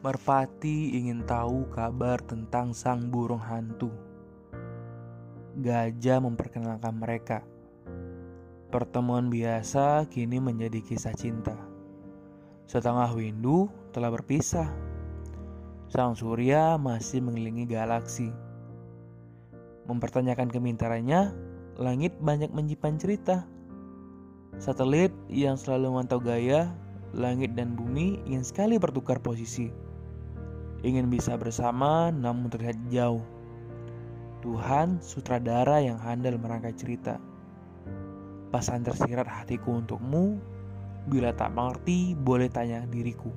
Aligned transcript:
Merpati 0.00 0.96
ingin 0.96 1.28
tahu 1.28 1.68
kabar 1.76 2.24
tentang 2.24 2.72
sang 2.72 3.12
burung 3.12 3.44
hantu. 3.44 3.92
Gajah 5.60 6.24
memperkenalkan 6.24 6.96
mereka. 6.96 7.44
Pertemuan 8.72 9.28
biasa 9.28 10.08
kini 10.08 10.40
menjadi 10.40 10.80
kisah 10.80 11.12
cinta. 11.12 11.52
Setengah 12.64 13.12
windu 13.12 13.68
telah 13.92 14.08
berpisah. 14.08 14.72
Sang 15.92 16.16
surya 16.16 16.80
masih 16.80 17.20
mengelilingi 17.20 17.68
galaksi. 17.68 18.32
Mempertanyakan 19.84 20.48
kemintarannya, 20.48 21.28
langit 21.76 22.16
banyak 22.24 22.48
menyimpan 22.48 22.96
cerita. 22.96 23.44
Satelit 24.56 25.12
yang 25.28 25.60
selalu 25.60 25.92
memantau 25.92 26.24
gaya, 26.24 26.72
langit 27.12 27.52
dan 27.52 27.76
bumi 27.76 28.16
ingin 28.24 28.48
sekali 28.48 28.80
bertukar 28.80 29.20
posisi 29.20 29.89
ingin 30.80 31.12
bisa 31.12 31.36
bersama 31.36 32.08
namun 32.12 32.48
terlihat 32.48 32.76
jauh. 32.88 33.24
Tuhan 34.40 35.04
sutradara 35.04 35.84
yang 35.84 36.00
handal 36.00 36.40
merangkai 36.40 36.72
cerita. 36.72 37.20
Pesan 38.50 38.82
tersirat 38.82 39.28
hatiku 39.28 39.78
untukmu, 39.78 40.40
bila 41.06 41.30
tak 41.36 41.52
mengerti 41.52 42.16
boleh 42.16 42.48
tanya 42.48 42.88
diriku. 42.88 43.30